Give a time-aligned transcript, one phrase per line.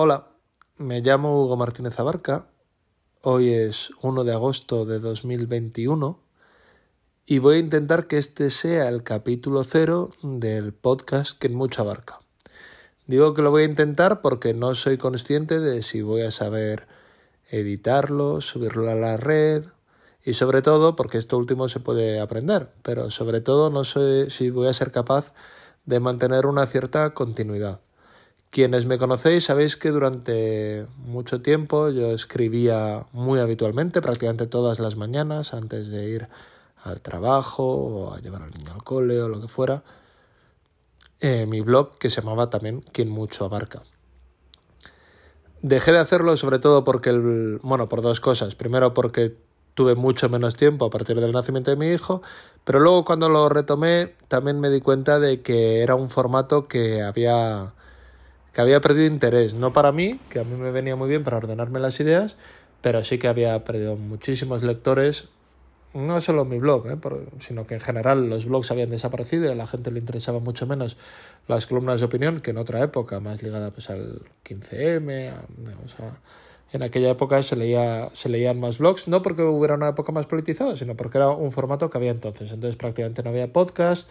[0.00, 0.28] Hola,
[0.76, 2.46] me llamo Hugo Martínez Abarca.
[3.22, 6.20] Hoy es 1 de agosto de 2021
[7.26, 11.82] y voy a intentar que este sea el capítulo cero del podcast que en mucho
[11.82, 12.20] abarca.
[13.08, 16.86] Digo que lo voy a intentar porque no soy consciente de si voy a saber
[17.50, 19.64] editarlo, subirlo a la red
[20.24, 24.50] y sobre todo porque esto último se puede aprender, pero sobre todo no sé si
[24.50, 25.32] voy a ser capaz
[25.86, 27.80] de mantener una cierta continuidad.
[28.50, 34.96] Quienes me conocéis sabéis que durante mucho tiempo yo escribía muy habitualmente, prácticamente todas las
[34.96, 36.28] mañanas, antes de ir
[36.82, 39.82] al trabajo o a llevar al niño al cole o lo que fuera,
[41.20, 43.82] eh, mi blog que se llamaba también Quien mucho abarca.
[45.60, 48.54] Dejé de hacerlo sobre todo porque, el, bueno, por dos cosas.
[48.54, 49.36] Primero porque
[49.74, 52.22] tuve mucho menos tiempo a partir del nacimiento de mi hijo,
[52.64, 57.02] pero luego cuando lo retomé también me di cuenta de que era un formato que
[57.02, 57.74] había
[58.58, 61.36] que había perdido interés, no para mí, que a mí me venía muy bien para
[61.36, 62.36] ordenarme las ideas,
[62.80, 65.28] pero sí que había perdido muchísimos lectores,
[65.94, 66.96] no solo mi blog, ¿eh?
[67.38, 70.66] sino que en general los blogs habían desaparecido y a la gente le interesaba mucho
[70.66, 70.96] menos
[71.46, 75.32] las columnas de opinión que en otra época, más ligada pues al 15M,
[76.72, 80.26] en aquella época se leía se leían más blogs, no porque hubiera una época más
[80.26, 84.10] politizada, sino porque era un formato que había entonces, entonces prácticamente no había podcast,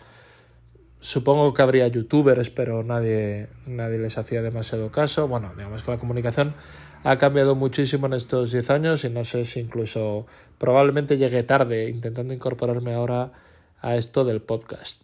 [1.07, 5.29] Supongo que habría youtubers, pero nadie, nadie les hacía demasiado caso.
[5.29, 6.53] Bueno, digamos que la comunicación
[7.05, 10.25] ha cambiado muchísimo en estos 10 años y no sé si incluso
[10.57, 13.31] probablemente llegué tarde intentando incorporarme ahora
[13.79, 15.01] a esto del podcast.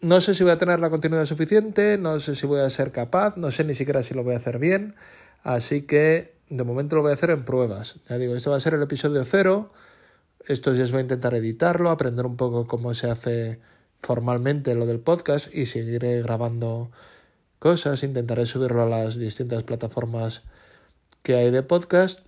[0.00, 2.90] No sé si voy a tener la continuidad suficiente, no sé si voy a ser
[2.90, 4.96] capaz, no sé ni siquiera si lo voy a hacer bien,
[5.44, 8.00] así que de momento lo voy a hacer en pruebas.
[8.08, 9.72] Ya digo, esto va a ser el episodio cero,
[10.48, 13.60] estos días voy a intentar editarlo, aprender un poco cómo se hace
[14.00, 16.90] formalmente lo del podcast y seguiré grabando
[17.58, 20.42] cosas, intentaré subirlo a las distintas plataformas
[21.22, 22.26] que hay de podcast,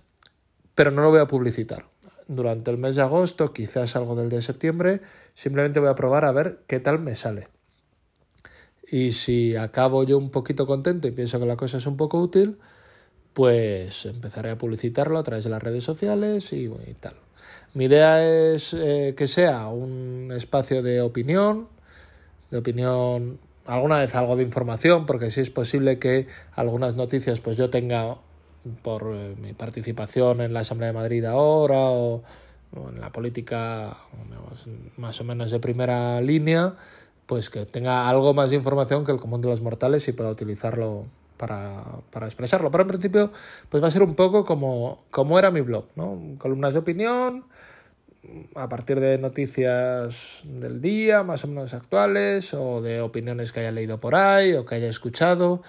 [0.75, 1.85] pero no lo voy a publicitar.
[2.27, 5.01] Durante el mes de agosto, quizás algo del de septiembre,
[5.33, 7.47] simplemente voy a probar a ver qué tal me sale.
[8.89, 12.19] Y si acabo yo un poquito contento y pienso que la cosa es un poco
[12.19, 12.57] útil,
[13.33, 17.15] pues empezaré a publicitarlo a través de las redes sociales y, y tal.
[17.73, 21.67] Mi idea es eh, que sea un espacio de opinión,
[22.49, 27.57] de opinión, alguna vez algo de información, porque si es posible que algunas noticias pues
[27.57, 28.17] yo tenga
[28.81, 32.23] por eh, mi participación en la Asamblea de Madrid ahora o,
[32.73, 33.97] en la política
[34.97, 36.75] más o menos de primera línea,
[37.25, 40.29] pues que tenga algo más de información que el común de los mortales y pueda
[40.29, 41.05] utilizarlo
[41.41, 42.69] para, para, expresarlo.
[42.69, 43.31] Pero en principio,
[43.67, 46.35] pues va a ser un poco como, como era mi blog, ¿no?
[46.37, 47.45] Columnas de opinión,
[48.53, 53.71] a partir de noticias del día, más o menos actuales, o de opiniones que haya
[53.71, 55.63] leído por ahí, o que haya escuchado.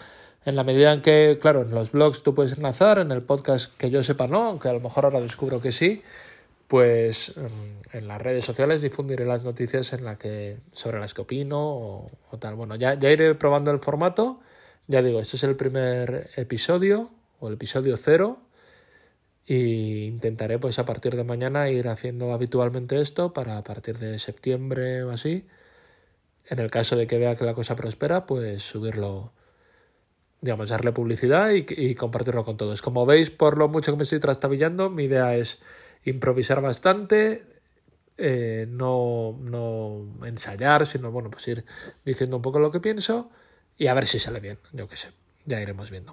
[0.44, 3.74] En la medida en que, claro, en los blogs tú puedes enlazar, en el podcast
[3.78, 6.02] que yo sepa no, aunque a lo mejor ahora descubro que sí,
[6.68, 11.22] pues mm, en las redes sociales difundiré las noticias en la que, sobre las que
[11.22, 12.56] opino o, o tal.
[12.56, 14.40] Bueno, ya, ya iré probando el formato
[14.86, 17.10] ya digo, este es el primer episodio
[17.40, 18.40] o el episodio cero
[19.46, 24.18] y intentaré pues a partir de mañana ir haciendo habitualmente esto para a partir de
[24.18, 25.46] septiembre o así
[26.46, 29.32] en el caso de que vea que la cosa prospera pues subirlo
[30.40, 32.82] digamos darle publicidad y, compartirlo con todos.
[32.82, 35.60] Como veis por lo mucho que me estoy trastabillando mi idea es
[36.04, 37.44] improvisar bastante
[38.18, 41.64] eh, no, no ensayar sino bueno pues ir
[42.04, 43.30] diciendo un poco lo que pienso
[43.78, 45.12] y a ver si sale bien, yo qué sé,
[45.46, 46.10] ya iremos viendo.